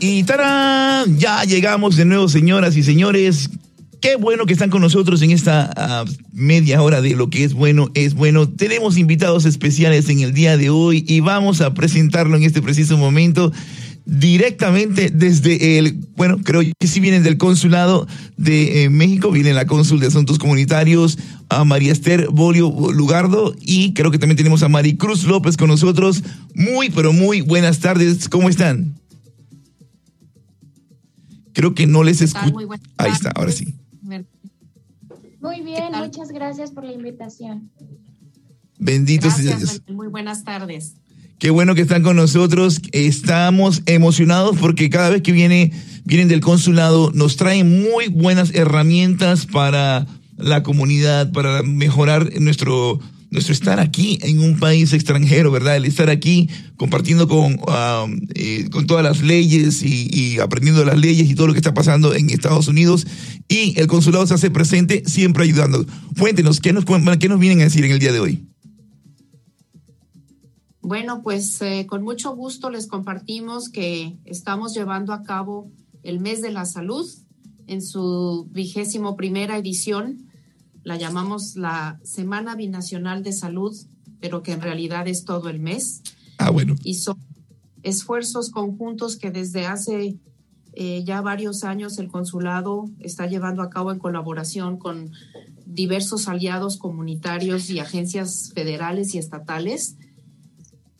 Y 0.00 0.22
¡tarán! 0.22 1.18
Ya 1.18 1.42
llegamos 1.44 1.96
de 1.96 2.04
nuevo, 2.04 2.28
señoras 2.28 2.76
y 2.76 2.82
señores. 2.82 3.50
Qué 4.00 4.14
bueno 4.14 4.46
que 4.46 4.52
están 4.52 4.70
con 4.70 4.80
nosotros 4.80 5.22
en 5.22 5.32
esta 5.32 5.72
ah, 5.76 6.04
media 6.32 6.82
hora 6.82 7.00
de 7.00 7.16
lo 7.16 7.30
que 7.30 7.42
es 7.42 7.52
bueno, 7.52 7.90
es 7.94 8.14
bueno. 8.14 8.48
Tenemos 8.48 8.96
invitados 8.96 9.44
especiales 9.44 10.08
en 10.08 10.20
el 10.20 10.32
día 10.32 10.56
de 10.56 10.70
hoy 10.70 11.04
y 11.08 11.18
vamos 11.18 11.60
a 11.60 11.74
presentarlo 11.74 12.36
en 12.36 12.44
este 12.44 12.62
preciso 12.62 12.96
momento 12.96 13.52
directamente 14.04 15.10
desde 15.10 15.78
el, 15.78 15.98
bueno, 16.16 16.38
creo 16.42 16.62
que 16.78 16.86
sí 16.86 17.00
vienen 17.00 17.24
del 17.24 17.36
consulado 17.36 18.06
de 18.36 18.84
eh, 18.84 18.90
México, 18.90 19.32
viene 19.32 19.52
la 19.52 19.66
cónsul 19.66 20.00
de 20.00 20.06
Asuntos 20.06 20.38
Comunitarios, 20.38 21.18
a 21.48 21.64
María 21.64 21.92
Esther 21.92 22.28
Bolio 22.30 22.70
Lugardo 22.92 23.54
y 23.60 23.94
creo 23.94 24.12
que 24.12 24.18
también 24.18 24.36
tenemos 24.36 24.62
a 24.62 24.68
Maricruz 24.68 25.24
López 25.24 25.56
con 25.56 25.68
nosotros. 25.68 26.22
Muy, 26.54 26.88
pero 26.88 27.12
muy 27.12 27.40
buenas 27.40 27.80
tardes, 27.80 28.28
¿cómo 28.28 28.48
están? 28.48 28.94
Creo 31.58 31.74
que 31.74 31.88
no 31.88 32.04
les 32.04 32.22
escucho. 32.22 32.56
Ahí 32.98 33.10
está, 33.10 33.32
ahora 33.34 33.50
sí. 33.50 33.74
Muy 34.00 35.60
bien, 35.62 35.90
muchas 35.92 36.28
gracias 36.28 36.70
por 36.70 36.84
la 36.84 36.92
invitación. 36.92 37.68
Benditos 38.78 39.38
Dios. 39.38 39.82
Muy 39.88 40.06
buenas 40.06 40.44
tardes. 40.44 40.94
Qué 41.40 41.50
bueno 41.50 41.74
que 41.74 41.80
están 41.80 42.04
con 42.04 42.14
nosotros. 42.14 42.80
Estamos 42.92 43.82
emocionados 43.86 44.56
porque 44.56 44.88
cada 44.88 45.10
vez 45.10 45.22
que 45.22 45.32
viene, 45.32 45.72
vienen 46.04 46.28
del 46.28 46.42
consulado 46.42 47.10
nos 47.12 47.34
traen 47.34 47.82
muy 47.82 48.06
buenas 48.06 48.54
herramientas 48.54 49.44
para 49.44 50.06
la 50.36 50.62
comunidad, 50.62 51.32
para 51.32 51.64
mejorar 51.64 52.38
nuestro, 52.40 53.00
nuestro 53.30 53.52
estar 53.52 53.78
aquí 53.78 54.18
en 54.22 54.40
un 54.40 54.58
país 54.58 54.92
extranjero, 54.92 55.50
¿verdad? 55.50 55.76
El 55.76 55.84
estar 55.84 56.08
aquí 56.08 56.48
compartiendo 56.76 57.28
con, 57.28 57.54
um, 57.54 58.20
eh, 58.34 58.68
con 58.70 58.86
todas 58.86 59.04
las 59.04 59.22
leyes 59.22 59.82
y, 59.82 60.08
y, 60.12 60.38
aprendiendo 60.38 60.84
las 60.84 60.98
leyes 60.98 61.28
y 61.28 61.34
todo 61.34 61.48
lo 61.48 61.52
que 61.52 61.58
está 61.58 61.74
pasando 61.74 62.14
en 62.14 62.30
Estados 62.30 62.68
Unidos. 62.68 63.06
Y 63.48 63.78
el 63.78 63.86
consulado 63.86 64.26
se 64.26 64.34
hace 64.34 64.50
presente 64.50 65.02
siempre 65.06 65.44
ayudando. 65.44 65.84
Cuéntenos, 66.18 66.60
¿qué 66.60 66.72
nos, 66.72 66.84
qué 66.84 67.28
nos 67.28 67.38
vienen 67.38 67.60
a 67.60 67.64
decir 67.64 67.84
en 67.84 67.92
el 67.92 67.98
día 67.98 68.12
de 68.12 68.20
hoy? 68.20 68.48
Bueno, 70.80 71.22
pues 71.22 71.60
eh, 71.60 71.84
con 71.86 72.02
mucho 72.02 72.34
gusto 72.34 72.70
les 72.70 72.86
compartimos 72.86 73.68
que 73.68 74.16
estamos 74.24 74.72
llevando 74.74 75.12
a 75.12 75.22
cabo 75.22 75.70
el 76.02 76.18
mes 76.18 76.40
de 76.40 76.50
la 76.50 76.64
salud 76.64 77.06
en 77.66 77.82
su 77.82 78.48
vigésimo 78.50 79.14
primera 79.14 79.58
edición 79.58 80.27
la 80.84 80.96
llamamos 80.96 81.56
la 81.56 81.98
Semana 82.02 82.54
Binacional 82.54 83.22
de 83.22 83.32
Salud, 83.32 83.76
pero 84.20 84.42
que 84.42 84.52
en 84.52 84.60
realidad 84.60 85.08
es 85.08 85.24
todo 85.24 85.48
el 85.48 85.60
mes. 85.60 86.02
Ah, 86.38 86.50
bueno. 86.50 86.74
Y 86.82 86.94
son 86.94 87.18
esfuerzos 87.82 88.50
conjuntos 88.50 89.16
que 89.16 89.30
desde 89.30 89.66
hace 89.66 90.18
eh, 90.72 91.02
ya 91.04 91.20
varios 91.20 91.64
años 91.64 91.98
el 91.98 92.08
consulado 92.08 92.88
está 93.00 93.26
llevando 93.26 93.62
a 93.62 93.70
cabo 93.70 93.90
en 93.90 93.98
colaboración 93.98 94.78
con 94.78 95.10
diversos 95.66 96.28
aliados 96.28 96.76
comunitarios 96.76 97.68
y 97.70 97.80
agencias 97.80 98.52
federales 98.54 99.14
y 99.14 99.18
estatales 99.18 99.96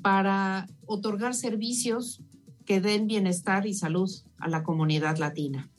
para 0.03 0.67
otorgar 0.87 1.35
servicios 1.35 2.23
que 2.65 2.81
den 2.81 3.07
bienestar 3.07 3.67
y 3.67 3.75
salud 3.75 4.11
a 4.39 4.49
la 4.49 4.63
comunidad 4.63 5.19
latina. 5.19 5.71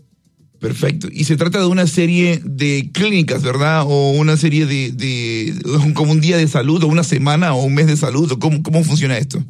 Perfecto. 0.60 1.08
Y 1.12 1.24
se 1.24 1.38
trata 1.38 1.60
de 1.60 1.68
una 1.68 1.88
serie 1.88 2.42
de 2.44 2.92
clínicas, 2.92 3.44
¿verdad? 3.44 3.84
O 3.88 4.12
una 4.12 4.36
serie 4.36 4.66
de, 4.66 4.92
de, 4.92 5.94
como 5.94 6.12
un 6.12 6.20
día 6.20 6.36
de 6.36 6.48
salud, 6.48 6.84
o 6.84 6.88
una 6.88 7.04
semana, 7.04 7.54
o 7.54 7.64
un 7.64 7.74
mes 7.74 7.88
de 7.88 7.96
salud, 7.96 8.38
cómo, 8.40 8.62
cómo 8.62 8.84
funciona 8.84 9.18
esto. 9.18 9.44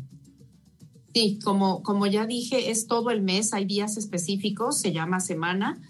Sí, 1.13 1.39
como, 1.43 1.81
como 1.81 2.05
ya 2.05 2.27
dije, 2.27 2.69
es 2.69 2.85
todo 2.85 3.09
el 3.09 3.21
mes, 3.21 3.53
hay 3.53 3.65
días 3.65 3.97
específicos, 3.97 4.79
se 4.79 4.91
llama 4.91 5.19
semana, 5.19 5.81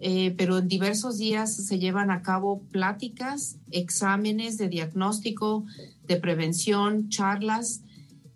eh, 0.00 0.34
pero 0.36 0.58
en 0.58 0.66
diversos 0.66 1.18
días 1.18 1.54
se 1.54 1.78
llevan 1.78 2.10
a 2.10 2.22
cabo 2.22 2.60
pláticas, 2.72 3.56
exámenes 3.70 4.58
de 4.58 4.68
diagnóstico, 4.68 5.64
de 6.08 6.16
prevención, 6.16 7.08
charlas 7.08 7.82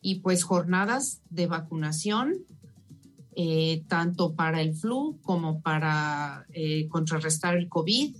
y 0.00 0.20
pues 0.20 0.44
jornadas 0.44 1.20
de 1.30 1.48
vacunación 1.48 2.46
eh, 3.40 3.84
tanto 3.86 4.34
para 4.34 4.60
el 4.60 4.74
flu 4.74 5.18
como 5.22 5.60
para 5.60 6.46
eh, 6.52 6.88
contrarrestar 6.88 7.56
el 7.56 7.68
COVID, 7.68 8.16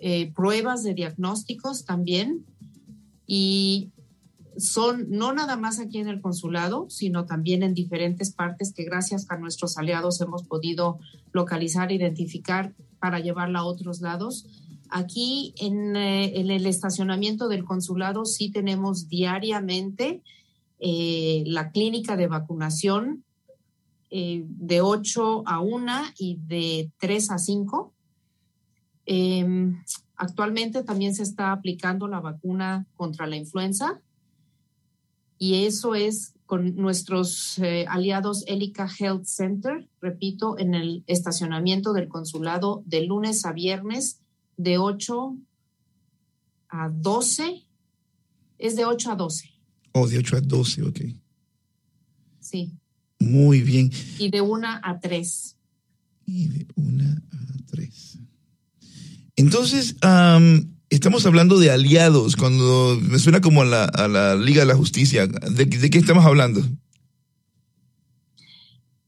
eh, 0.00 0.32
pruebas 0.32 0.82
de 0.82 0.92
diagnósticos 0.92 1.84
también. 1.84 2.44
Y 3.26 3.90
son 4.58 5.06
no 5.08 5.32
nada 5.32 5.56
más 5.56 5.78
aquí 5.78 5.98
en 5.98 6.08
el 6.08 6.20
consulado, 6.20 6.90
sino 6.90 7.24
también 7.24 7.62
en 7.62 7.74
diferentes 7.74 8.32
partes 8.32 8.74
que 8.74 8.84
gracias 8.84 9.30
a 9.30 9.38
nuestros 9.38 9.78
aliados 9.78 10.20
hemos 10.20 10.42
podido 10.42 10.98
localizar, 11.32 11.92
identificar 11.92 12.74
para 12.98 13.20
llevarla 13.20 13.60
a 13.60 13.64
otros 13.64 14.00
lados. 14.00 14.46
Aquí 14.90 15.54
en, 15.56 15.96
en 15.96 16.50
el 16.50 16.66
estacionamiento 16.66 17.48
del 17.48 17.64
consulado 17.64 18.24
sí 18.24 18.50
tenemos 18.50 19.08
diariamente 19.08 20.22
la 20.80 21.70
clínica 21.70 22.16
de 22.16 22.26
vacunación 22.26 23.24
eh, 24.10 24.44
de 24.46 24.80
8 24.80 25.42
a 25.46 25.60
1 25.60 25.92
y 26.18 26.38
de 26.46 26.90
3 26.98 27.30
a 27.30 27.38
5. 27.38 27.94
Em, 29.06 29.82
actualmente 30.16 30.82
también 30.82 31.14
se 31.14 31.22
está 31.22 31.52
aplicando 31.52 32.08
la 32.08 32.20
vacuna 32.20 32.86
contra 32.94 33.26
la 33.26 33.36
influenza 33.36 34.00
y 35.38 35.64
eso 35.64 35.94
es 35.94 36.34
con 36.46 36.76
nuestros 36.76 37.58
eh, 37.58 37.84
aliados 37.88 38.42
Elica 38.46 38.88
Health 38.98 39.24
Center, 39.24 39.88
repito, 40.00 40.58
en 40.58 40.74
el 40.74 41.04
estacionamiento 41.06 41.92
del 41.92 42.08
consulado 42.08 42.82
de 42.86 43.04
lunes 43.04 43.44
a 43.44 43.52
viernes 43.52 44.20
de 44.56 44.78
8 44.78 45.36
a 46.70 46.88
12. 46.88 47.66
Es 48.58 48.76
de 48.76 48.84
8 48.84 49.12
a 49.12 49.16
12. 49.16 49.50
Oh, 49.92 50.08
de 50.08 50.18
8 50.18 50.36
a 50.36 50.40
12, 50.40 50.82
ok. 50.82 51.00
Sí. 52.40 52.72
Muy 53.18 53.62
bien. 53.62 53.90
Y 54.18 54.30
de 54.30 54.40
una 54.40 54.80
a 54.82 55.00
tres. 55.00 55.56
Y 56.26 56.48
de 56.48 56.66
una 56.76 57.22
a 57.32 57.66
tres. 57.70 58.18
Entonces, 59.36 59.96
estamos 60.90 61.26
hablando 61.26 61.58
de 61.58 61.70
aliados, 61.70 62.36
cuando 62.36 62.98
me 63.00 63.18
suena 63.18 63.40
como 63.40 63.62
a 63.62 63.64
la, 63.66 64.34
Liga 64.36 64.60
de 64.60 64.66
la 64.66 64.76
Justicia. 64.76 65.26
¿De, 65.26 65.68
qué 65.68 65.98
estamos 65.98 66.24
hablando? 66.24 66.62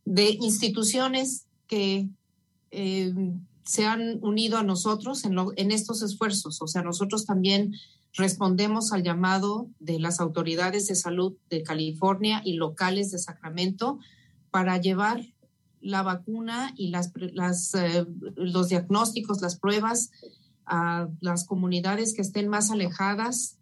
De 0.04 0.30
instituciones 0.40 1.46
que 1.66 2.08
eh, 2.70 3.12
se 3.64 3.86
han 3.86 4.18
unido 4.22 4.58
a 4.58 4.62
nosotros 4.62 5.24
en, 5.24 5.36
en 5.56 5.70
estos 5.70 6.02
esfuerzos. 6.02 6.60
O 6.62 6.66
sea, 6.66 6.82
nosotros 6.82 7.26
también 7.26 7.74
respondemos 8.14 8.92
al 8.92 9.02
llamado 9.02 9.68
de 9.78 9.98
las 9.98 10.20
autoridades 10.20 10.86
de 10.88 10.94
salud 10.94 11.36
de 11.48 11.62
California 11.62 12.42
y 12.44 12.54
locales 12.54 13.10
de 13.10 13.18
Sacramento 13.18 13.98
para 14.50 14.78
llevar 14.78 15.22
la 15.80 16.02
vacuna 16.02 16.72
y 16.76 16.88
las, 16.88 17.12
eh, 17.74 18.06
los 18.36 18.68
diagnósticos, 18.68 19.40
las 19.40 19.56
pruebas 19.56 20.10
a 20.66 21.08
las 21.20 21.44
comunidades 21.44 22.14
que 22.14 22.22
estén 22.22 22.48
más 22.48 22.70
alejadas, 22.70 23.58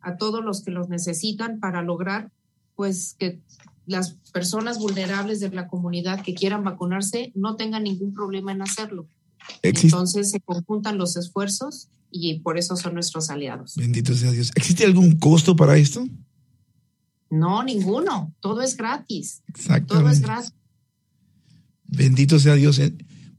a 0.00 0.16
todos 0.16 0.44
los 0.44 0.62
que 0.62 0.70
los 0.70 0.88
necesitan 0.88 1.60
para 1.60 1.82
lograr 1.82 2.30
pues 2.76 3.16
que 3.18 3.40
las 3.86 4.12
personas 4.32 4.78
vulnerables 4.78 5.40
de 5.40 5.50
la 5.50 5.66
comunidad 5.66 6.22
que 6.22 6.34
quieran 6.34 6.62
vacunarse 6.62 7.32
no 7.34 7.56
tengan 7.56 7.84
ningún 7.84 8.12
problema 8.12 8.52
en 8.52 8.62
hacerlo. 8.62 9.08
Entonces 9.62 10.30
se 10.30 10.40
conjuntan 10.40 10.98
los 10.98 11.16
esfuerzos 11.16 11.88
y 12.10 12.40
por 12.40 12.58
eso 12.58 12.76
son 12.76 12.94
nuestros 12.94 13.30
aliados. 13.30 13.74
Bendito 13.76 14.14
sea 14.14 14.30
Dios. 14.30 14.50
¿Existe 14.54 14.84
algún 14.84 15.18
costo 15.18 15.56
para 15.56 15.76
esto? 15.76 16.06
No, 17.30 17.62
ninguno. 17.62 18.34
Todo 18.40 18.62
es 18.62 18.76
gratis. 18.76 19.42
Todo 19.86 20.08
es 20.08 20.20
gratis. 20.20 20.52
Bendito 21.84 22.38
sea 22.38 22.54
Dios. 22.54 22.80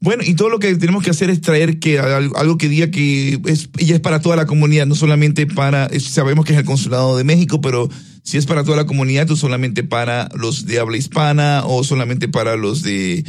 Bueno, 0.01 0.23
y 0.25 0.33
todo 0.35 0.50
lo 0.50 0.59
que 0.59 0.75
tenemos 0.75 1.03
que 1.03 1.09
hacer 1.09 1.29
es 1.29 1.41
traer 1.41 1.79
que 1.79 2.00
algo 2.00 2.57
que 2.57 2.69
diga 2.69 2.89
que 2.89 3.39
es, 3.45 3.69
ella 3.77 3.95
es 3.95 4.01
para 4.01 4.21
toda 4.21 4.35
la 4.35 4.45
comunidad, 4.45 4.85
no 4.85 4.95
solamente 4.95 5.45
para, 5.45 5.89
sabemos 6.00 6.45
que 6.45 6.53
es 6.53 6.59
el 6.59 6.65
consulado 6.65 7.17
de 7.17 7.25
México, 7.25 7.59
pero 7.59 7.89
si 8.23 8.38
es 8.38 8.45
para 8.45 8.63
toda 8.63 8.77
la 8.77 8.85
comunidad, 8.85 9.27
no 9.27 9.35
solamente 9.35 9.83
para 9.83 10.29
los 10.35 10.65
de 10.65 10.79
habla 10.79 10.97
hispana 10.97 11.63
o 11.65 11.83
solamente 11.83 12.29
para 12.29 12.56
los 12.56 12.81
de, 12.81 13.25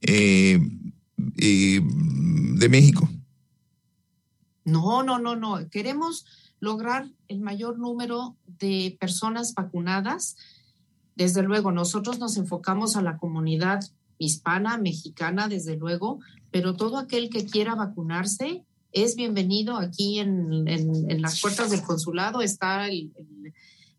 eh, 0.00 0.60
eh, 1.38 1.82
de 2.58 2.68
México. 2.68 3.08
No, 4.64 5.02
no, 5.02 5.18
no, 5.18 5.36
no. 5.36 5.68
Queremos 5.70 6.24
lograr 6.60 7.10
el 7.28 7.40
mayor 7.40 7.78
número 7.78 8.36
de 8.46 8.96
personas 8.98 9.54
vacunadas. 9.54 10.36
Desde 11.16 11.42
luego, 11.42 11.72
nosotros 11.72 12.18
nos 12.18 12.36
enfocamos 12.36 12.96
a 12.96 13.02
la 13.02 13.18
comunidad 13.18 13.80
hispana, 14.18 14.78
mexicana, 14.78 15.48
desde 15.48 15.76
luego, 15.76 16.20
pero 16.50 16.74
todo 16.74 16.98
aquel 16.98 17.28
que 17.30 17.44
quiera 17.44 17.74
vacunarse 17.74 18.64
es 18.92 19.16
bienvenido 19.16 19.76
aquí 19.76 20.20
en, 20.20 20.64
las 21.20 21.40
puertas 21.40 21.70
del 21.70 21.82
consulado. 21.82 22.40
Está 22.40 22.88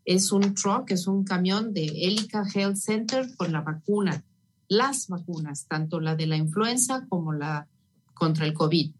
es 0.04 0.32
un 0.32 0.54
truck, 0.54 0.90
es 0.90 1.06
un 1.06 1.24
camión 1.24 1.74
de 1.74 1.86
Elica 1.86 2.44
Health 2.54 2.76
Center 2.76 3.36
con 3.36 3.52
la 3.52 3.60
vacuna. 3.60 4.24
las 4.68 5.06
vacunas, 5.06 5.66
tanto 5.68 6.00
la 6.00 6.16
de 6.16 6.26
la 6.26 6.36
influenza 6.36 7.06
como 7.08 7.32
la 7.32 7.68
contra 8.16 8.46
el 8.46 8.54
COVID. 8.54 8.90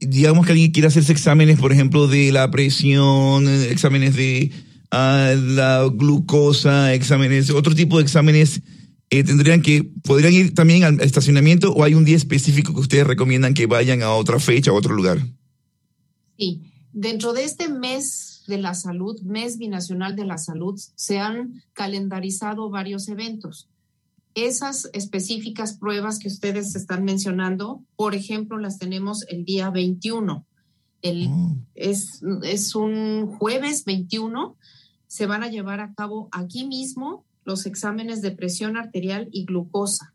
Digamos 0.00 0.46
que 0.46 0.52
alguien 0.52 0.70
quiere 0.70 0.88
hacerse 0.88 1.12
exámenes, 1.12 1.58
por 1.58 1.72
ejemplo, 1.72 2.06
de 2.06 2.32
la 2.32 2.50
presión, 2.50 3.46
exámenes 3.48 4.16
de 4.16 4.50
uh, 4.92 5.36
la 5.54 5.86
glucosa, 5.92 6.94
exámenes, 6.94 7.50
otro 7.50 7.74
tipo 7.74 7.98
de 7.98 8.04
exámenes, 8.04 8.62
eh, 9.10 9.24
tendrían 9.24 9.60
que, 9.60 9.90
podrían 10.04 10.32
ir 10.32 10.54
también 10.54 10.84
al 10.84 11.00
estacionamiento 11.00 11.72
o 11.72 11.84
hay 11.84 11.94
un 11.94 12.04
día 12.04 12.16
específico 12.16 12.72
que 12.72 12.80
ustedes 12.80 13.06
recomiendan 13.06 13.52
que 13.52 13.66
vayan 13.66 14.02
a 14.02 14.12
otra 14.12 14.38
fecha, 14.38 14.70
a 14.70 14.74
otro 14.74 14.94
lugar. 14.94 15.18
Sí, 16.38 16.62
dentro 16.92 17.34
de 17.34 17.44
este 17.44 17.68
mes 17.68 18.44
de 18.46 18.56
la 18.56 18.72
salud, 18.72 19.20
mes 19.22 19.58
binacional 19.58 20.16
de 20.16 20.24
la 20.24 20.38
salud, 20.38 20.80
se 20.94 21.18
han 21.18 21.62
calendarizado 21.74 22.70
varios 22.70 23.08
eventos 23.08 23.68
esas 24.34 24.88
específicas 24.92 25.74
pruebas 25.74 26.18
que 26.18 26.28
ustedes 26.28 26.74
están 26.74 27.04
mencionando, 27.04 27.82
por 27.96 28.14
ejemplo, 28.14 28.58
las 28.58 28.78
tenemos 28.78 29.24
el 29.28 29.44
día 29.44 29.70
21. 29.70 30.46
El, 31.02 31.28
oh. 31.28 31.56
es, 31.74 32.20
es 32.42 32.74
un 32.74 33.26
jueves 33.38 33.84
21. 33.84 34.56
Se 35.06 35.26
van 35.26 35.42
a 35.42 35.48
llevar 35.48 35.80
a 35.80 35.94
cabo 35.94 36.28
aquí 36.32 36.66
mismo 36.66 37.24
los 37.44 37.66
exámenes 37.66 38.22
de 38.22 38.30
presión 38.30 38.76
arterial 38.76 39.28
y 39.32 39.44
glucosa, 39.44 40.14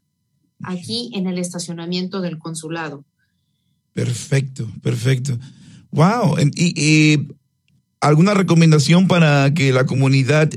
aquí 0.63 1.11
en 1.13 1.27
el 1.27 1.37
estacionamiento 1.37 2.21
del 2.21 2.37
consulado. 2.37 3.03
Perfecto, 3.93 4.67
perfecto. 4.81 5.37
Wow. 5.91 6.37
Y, 6.55 7.27
¿Alguna 8.01 8.33
recomendación 8.33 9.07
para 9.07 9.51
que 9.53 9.71
la 9.71 9.85
comunidad 9.85 10.49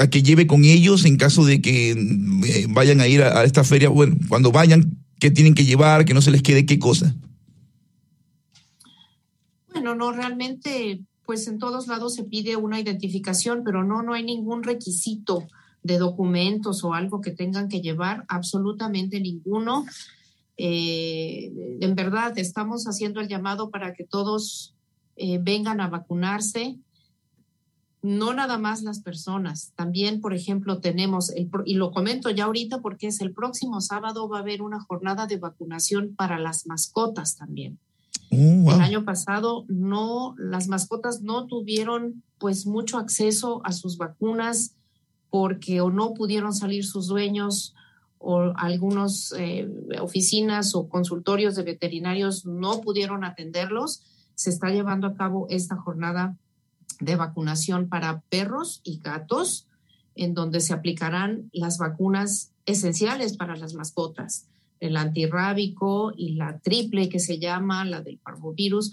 a 0.00 0.10
que 0.10 0.22
lleve 0.22 0.46
con 0.46 0.64
ellos 0.64 1.04
en 1.04 1.16
caso 1.16 1.44
de 1.44 1.60
que 1.60 1.92
eh, 1.92 2.66
vayan 2.68 3.00
a 3.00 3.08
ir 3.08 3.22
a, 3.22 3.44
esta 3.44 3.64
feria? 3.64 3.88
Bueno, 3.88 4.16
cuando 4.28 4.52
vayan, 4.52 4.98
¿qué 5.18 5.30
tienen 5.30 5.54
que 5.54 5.64
llevar? 5.64 6.04
Que 6.04 6.14
no 6.14 6.22
se 6.22 6.30
les 6.30 6.42
quede 6.42 6.66
qué 6.66 6.78
cosa. 6.78 7.14
Bueno, 9.72 9.94
no, 9.94 10.12
realmente, 10.12 11.00
pues 11.24 11.46
en 11.48 11.58
todos 11.58 11.86
lados 11.86 12.14
se 12.14 12.24
pide 12.24 12.56
una 12.56 12.80
identificación, 12.80 13.62
pero 13.64 13.84
no, 13.84 14.02
no 14.02 14.14
hay 14.14 14.24
ningún 14.24 14.62
requisito 14.62 15.46
de 15.82 15.98
documentos 15.98 16.82
o 16.82 16.94
algo 16.94 17.20
que 17.20 17.30
tengan 17.30 17.68
que 17.68 17.80
llevar, 17.80 18.24
absolutamente 18.28 19.20
ninguno. 19.20 19.86
Eh, 20.56 21.52
en 21.80 21.94
verdad, 21.94 22.36
estamos 22.38 22.86
haciendo 22.86 23.20
el 23.20 23.28
llamado 23.28 23.70
para 23.70 23.94
que 23.94 24.04
todos 24.04 24.74
eh, 25.16 25.38
vengan 25.40 25.80
a 25.80 25.88
vacunarse 25.88 26.78
no 28.06 28.32
nada 28.34 28.56
más 28.56 28.82
las 28.82 29.00
personas, 29.00 29.72
también, 29.74 30.20
por 30.20 30.32
ejemplo, 30.32 30.78
tenemos, 30.78 31.30
el, 31.30 31.50
y 31.64 31.74
lo 31.74 31.90
comento 31.90 32.30
ya 32.30 32.44
ahorita 32.44 32.80
porque 32.80 33.08
es 33.08 33.20
el 33.20 33.32
próximo 33.32 33.80
sábado 33.80 34.28
va 34.28 34.38
a 34.38 34.40
haber 34.42 34.62
una 34.62 34.80
jornada 34.80 35.26
de 35.26 35.38
vacunación 35.38 36.14
para 36.14 36.38
las 36.38 36.68
mascotas 36.68 37.36
también. 37.36 37.80
Oh, 38.30 38.70
el 38.72 38.80
año 38.80 39.04
pasado 39.04 39.64
no, 39.66 40.36
las 40.38 40.68
mascotas 40.68 41.22
no 41.22 41.46
tuvieron 41.46 42.22
pues 42.38 42.64
mucho 42.64 42.98
acceso 42.98 43.60
a 43.64 43.72
sus 43.72 43.98
vacunas 43.98 44.76
porque 45.28 45.80
o 45.80 45.90
no 45.90 46.14
pudieron 46.14 46.54
salir 46.54 46.84
sus 46.84 47.08
dueños 47.08 47.74
o 48.18 48.52
algunas 48.56 49.34
eh, 49.36 49.68
oficinas 50.00 50.76
o 50.76 50.88
consultorios 50.88 51.56
de 51.56 51.64
veterinarios 51.64 52.46
no 52.46 52.82
pudieron 52.82 53.24
atenderlos. 53.24 54.02
Se 54.36 54.50
está 54.50 54.70
llevando 54.70 55.08
a 55.08 55.14
cabo 55.14 55.46
esta 55.50 55.76
jornada 55.76 56.36
de 57.00 57.16
vacunación 57.16 57.88
para 57.88 58.20
perros 58.28 58.80
y 58.84 58.98
gatos, 58.98 59.66
en 60.14 60.34
donde 60.34 60.60
se 60.60 60.72
aplicarán 60.72 61.50
las 61.52 61.78
vacunas 61.78 62.52
esenciales 62.64 63.36
para 63.36 63.56
las 63.56 63.74
mascotas, 63.74 64.46
el 64.80 64.96
antirrábico 64.96 66.12
y 66.16 66.34
la 66.34 66.58
triple 66.58 67.08
que 67.08 67.20
se 67.20 67.38
llama, 67.38 67.84
la 67.84 68.00
del 68.00 68.18
parvovirus. 68.18 68.92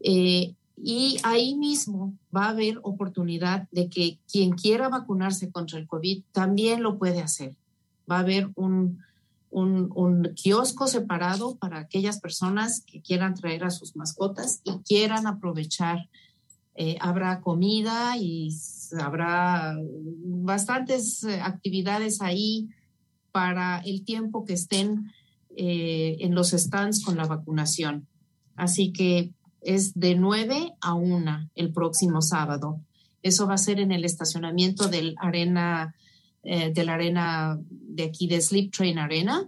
Eh, 0.00 0.54
y 0.82 1.18
ahí 1.24 1.54
mismo 1.56 2.14
va 2.34 2.46
a 2.46 2.50
haber 2.50 2.78
oportunidad 2.82 3.68
de 3.70 3.88
que 3.88 4.18
quien 4.30 4.52
quiera 4.52 4.88
vacunarse 4.88 5.50
contra 5.50 5.78
el 5.78 5.86
COVID 5.86 6.22
también 6.32 6.82
lo 6.82 6.98
puede 6.98 7.20
hacer. 7.20 7.54
Va 8.10 8.16
a 8.16 8.20
haber 8.20 8.50
un, 8.54 8.98
un, 9.50 9.90
un, 9.94 10.32
kiosco 10.34 10.86
separado 10.86 11.56
para 11.56 11.78
aquellas 11.78 12.20
personas 12.20 12.82
que 12.86 13.02
quieran 13.02 13.34
traer 13.34 13.64
a 13.64 13.70
sus 13.70 13.94
mascotas 13.94 14.62
y 14.64 14.78
quieran 14.78 15.26
aprovechar 15.26 16.08
eh, 16.74 16.96
habrá 17.00 17.40
comida 17.40 18.16
y 18.16 18.50
habrá 19.00 19.76
bastantes 20.24 21.24
eh, 21.24 21.40
actividades 21.40 22.22
ahí 22.22 22.68
para 23.32 23.80
el 23.80 24.04
tiempo 24.04 24.44
que 24.44 24.54
estén 24.54 25.12
eh, 25.56 26.16
en 26.20 26.34
los 26.34 26.50
stands 26.50 27.04
con 27.04 27.16
la 27.16 27.26
vacunación. 27.26 28.06
Así 28.56 28.92
que 28.92 29.32
es 29.62 29.94
de 29.94 30.14
9 30.14 30.74
a 30.80 30.94
1 30.94 31.50
el 31.54 31.72
próximo 31.72 32.22
sábado. 32.22 32.80
Eso 33.22 33.46
va 33.46 33.54
a 33.54 33.58
ser 33.58 33.80
en 33.80 33.92
el 33.92 34.04
estacionamiento 34.04 34.88
del 34.88 35.14
arena, 35.18 35.94
de 36.42 36.84
la 36.84 36.94
arena 36.94 37.58
de 37.68 38.04
aquí 38.04 38.26
de 38.26 38.40
Sleep 38.40 38.72
Train 38.72 38.98
Arena, 38.98 39.46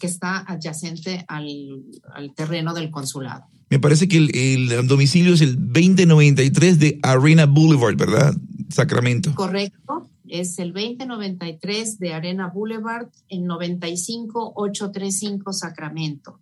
que 0.00 0.06
está 0.08 0.38
adyacente 0.40 1.24
al, 1.28 1.84
al 2.12 2.34
terreno 2.34 2.74
del 2.74 2.90
consulado. 2.90 3.46
Me 3.70 3.78
parece 3.78 4.08
que 4.08 4.16
el, 4.16 4.86
domicilio 4.86 5.34
es 5.34 5.42
el 5.42 5.56
2093 5.56 6.78
de 6.78 6.98
Arena 7.02 7.44
Boulevard, 7.46 7.96
¿verdad? 7.96 8.34
Sacramento. 8.70 9.34
Correcto, 9.34 10.08
es 10.26 10.58
el 10.58 10.72
2093 10.72 11.98
de 11.98 12.14
Arena 12.14 12.48
Boulevard 12.48 13.08
en 13.28 13.44
95835 13.46 15.52
Sacramento. 15.52 16.40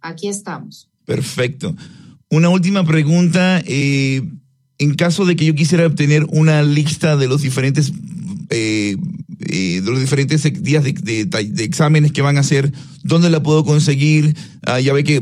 Aquí 0.00 0.28
estamos. 0.28 0.88
Perfecto. 1.04 1.74
Una 2.30 2.48
última 2.48 2.84
pregunta. 2.84 3.60
Eh, 3.66 4.22
en 4.78 4.94
caso 4.94 5.24
de 5.24 5.36
que 5.36 5.46
yo 5.46 5.54
quisiera 5.54 5.86
obtener 5.86 6.24
una 6.28 6.62
lista 6.62 7.16
de 7.16 7.28
los 7.28 7.42
diferentes 7.42 7.92
eh, 8.50 8.96
eh, 9.48 9.80
de 9.80 9.90
los 9.90 10.00
diferentes 10.00 10.42
días 10.62 10.84
de, 10.84 11.28
exámenes 11.58 12.12
que 12.12 12.22
van 12.22 12.36
a 12.36 12.40
hacer, 12.40 12.72
¿dónde 13.02 13.30
la 13.30 13.42
puedo 13.42 13.64
conseguir? 13.64 14.36
Ah, 14.62 14.80
ya 14.80 14.92
ve 14.92 15.04
que 15.04 15.20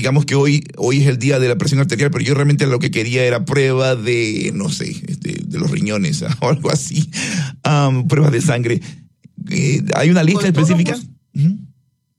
digamos 0.00 0.24
que 0.24 0.34
hoy, 0.34 0.64
hoy 0.78 1.02
es 1.02 1.08
el 1.08 1.18
día 1.18 1.38
de 1.38 1.46
la 1.46 1.58
presión 1.58 1.78
arterial, 1.78 2.10
pero 2.10 2.24
yo 2.24 2.32
realmente 2.32 2.66
lo 2.66 2.78
que 2.78 2.90
quería 2.90 3.22
era 3.22 3.44
prueba 3.44 3.96
de, 3.96 4.50
no 4.54 4.70
sé, 4.70 4.92
este, 5.06 5.42
de 5.44 5.58
los 5.58 5.70
riñones 5.70 6.24
o 6.40 6.48
algo 6.48 6.70
así, 6.70 7.10
pruebas 8.08 8.32
de 8.32 8.40
sangre. 8.40 8.80
Eh, 9.50 9.84
¿Hay 9.94 10.08
una 10.08 10.22
lista 10.22 10.48
específica? 10.48 10.98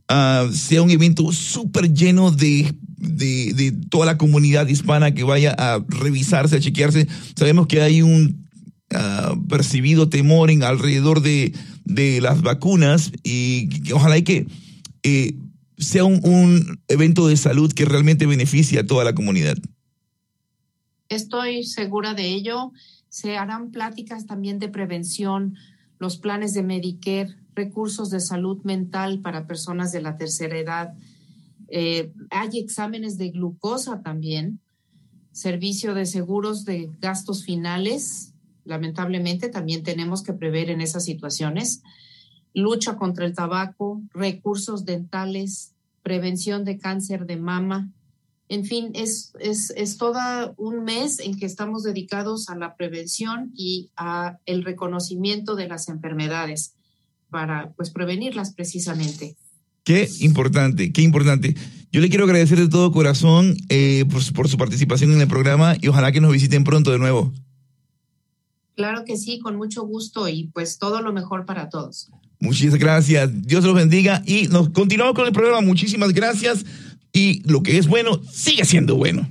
ah, 0.07 0.47
sea 0.53 0.81
un 0.81 0.89
evento 0.89 1.33
súper 1.33 1.93
lleno 1.93 2.31
de, 2.31 2.73
de, 2.95 3.73
toda 3.89 4.05
la 4.05 4.17
comunidad 4.17 4.67
hispana 4.69 5.13
que 5.13 5.23
vaya 5.23 5.53
a 5.57 5.83
revisarse, 5.85 6.55
a 6.55 6.59
chequearse. 6.61 7.07
Sabemos 7.35 7.67
que 7.67 7.81
hay 7.81 8.01
un 8.01 8.47
ah, 8.93 9.35
percibido 9.49 10.07
temor 10.07 10.49
en 10.49 10.63
alrededor 10.63 11.21
de, 11.21 11.51
de 11.83 12.21
las 12.21 12.41
vacunas 12.43 13.11
y 13.21 13.91
ojalá 13.91 14.21
que 14.21 14.47
eh, 15.03 15.35
sea 15.77 16.05
un, 16.05 16.21
un 16.23 16.79
evento 16.87 17.27
de 17.27 17.35
salud 17.35 17.73
que 17.73 17.83
realmente 17.83 18.25
beneficie 18.25 18.79
a 18.79 18.85
toda 18.85 19.03
la 19.03 19.13
comunidad. 19.13 19.57
Estoy 21.09 21.65
segura 21.65 22.13
de 22.13 22.29
ello 22.29 22.71
se 23.11 23.37
harán 23.37 23.71
pláticas 23.71 24.25
también 24.25 24.57
de 24.57 24.69
prevención, 24.69 25.55
los 25.99 26.17
planes 26.17 26.53
de 26.53 26.63
Medicare, 26.63 27.35
recursos 27.53 28.09
de 28.09 28.21
salud 28.21 28.63
mental 28.63 29.19
para 29.19 29.47
personas 29.47 29.91
de 29.91 30.01
la 30.01 30.15
tercera 30.15 30.57
edad. 30.57 30.93
Eh, 31.67 32.13
hay 32.29 32.57
exámenes 32.57 33.17
de 33.17 33.31
glucosa 33.31 34.01
también, 34.01 34.61
servicio 35.33 35.93
de 35.93 36.05
seguros 36.05 36.63
de 36.63 36.89
gastos 37.01 37.43
finales, 37.43 38.33
lamentablemente 38.63 39.49
también 39.49 39.83
tenemos 39.83 40.23
que 40.23 40.31
prever 40.31 40.69
en 40.69 40.79
esas 40.79 41.03
situaciones. 41.03 41.83
Lucha 42.53 42.95
contra 42.95 43.25
el 43.25 43.35
tabaco, 43.35 44.01
recursos 44.13 44.85
dentales, 44.85 45.73
prevención 46.01 46.63
de 46.63 46.77
cáncer 46.77 47.25
de 47.25 47.35
mama. 47.35 47.91
En 48.51 48.65
fin, 48.65 48.91
es, 48.95 49.31
es, 49.39 49.71
es 49.77 49.95
todo 49.95 50.19
un 50.57 50.83
mes 50.83 51.19
en 51.19 51.39
que 51.39 51.45
estamos 51.45 51.83
dedicados 51.83 52.49
a 52.49 52.55
la 52.57 52.75
prevención 52.75 53.53
y 53.55 53.91
a 53.95 54.39
el 54.45 54.65
reconocimiento 54.65 55.55
de 55.55 55.69
las 55.69 55.87
enfermedades 55.87 56.73
para 57.29 57.71
pues 57.77 57.91
prevenirlas 57.91 58.53
precisamente. 58.53 59.37
Qué 59.85 60.09
importante, 60.19 60.91
qué 60.91 61.01
importante. 61.01 61.55
Yo 61.93 62.01
le 62.01 62.09
quiero 62.09 62.25
agradecer 62.25 62.59
de 62.59 62.67
todo 62.67 62.91
corazón 62.91 63.55
eh, 63.69 64.03
por, 64.11 64.21
por, 64.33 64.49
su 64.49 64.57
participación 64.57 65.13
en 65.13 65.21
el 65.21 65.29
programa 65.29 65.77
y 65.79 65.87
ojalá 65.87 66.11
que 66.11 66.19
nos 66.19 66.33
visiten 66.33 66.65
pronto 66.65 66.91
de 66.91 66.99
nuevo. 66.99 67.31
Claro 68.75 69.05
que 69.05 69.15
sí, 69.15 69.39
con 69.39 69.55
mucho 69.55 69.83
gusto 69.83 70.27
y 70.27 70.49
pues 70.53 70.77
todo 70.77 71.01
lo 71.01 71.13
mejor 71.13 71.45
para 71.45 71.69
todos. 71.69 72.09
Muchas 72.41 72.75
gracias, 72.75 73.29
Dios 73.47 73.63
los 73.63 73.75
bendiga 73.75 74.23
y 74.25 74.47
nos 74.49 74.71
continuamos 74.71 75.15
con 75.15 75.25
el 75.25 75.31
programa. 75.31 75.61
Muchísimas 75.61 76.11
gracias 76.11 76.65
y 77.13 77.41
lo 77.49 77.63
que 77.63 77.77
es 77.77 77.87
bueno 77.87 78.21
sigue 78.31 78.65
siendo 78.65 78.95
bueno. 78.95 79.27